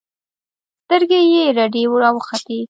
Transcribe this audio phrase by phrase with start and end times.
[0.83, 2.57] سترګې يې رډې راوختې.